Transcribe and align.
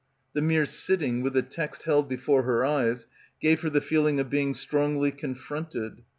The 0.33 0.41
mere 0.41 0.65
sitting 0.65 1.21
with 1.21 1.33
the 1.33 1.43
text 1.43 1.83
held 1.83 2.09
before 2.09 2.41
her 2.41 2.65
eyes 2.65 3.05
gave 3.39 3.61
her 3.61 3.69
the 3.69 3.81
feeling 3.81 4.19
of 4.19 4.31
being 4.31 4.55
strongly 4.55 5.11
con 5.11 5.35
fronted. 5.35 6.01